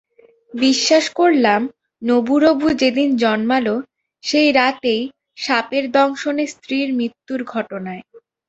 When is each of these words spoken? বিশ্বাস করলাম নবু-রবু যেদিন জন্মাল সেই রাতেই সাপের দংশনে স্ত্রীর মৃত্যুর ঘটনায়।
বিশ্বাস 0.53 1.05
করলাম 1.15 1.61
নবু-রবু 2.01 2.67
যেদিন 2.81 3.09
জন্মাল 3.17 3.67
সেই 4.23 4.49
রাতেই 4.51 5.01
সাপের 5.37 5.85
দংশনে 5.91 6.45
স্ত্রীর 6.53 6.87
মৃত্যুর 6.93 7.41
ঘটনায়। 7.47 8.03